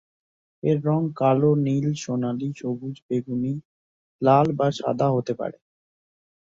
এর 0.63 0.77
রঙ 0.85 1.01
কালো, 1.15 1.51
নীল, 1.65 1.87
সোনালী, 1.95 2.49
সবুজ, 2.57 2.95
বেগুনি-লাল, 3.07 4.47
বা 4.51 4.67
সাদা 4.71 5.07
হতে 5.09 5.33
পারে। 5.33 5.57